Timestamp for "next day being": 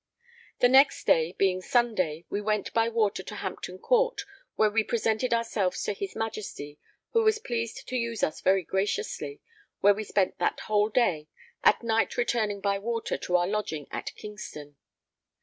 0.67-1.61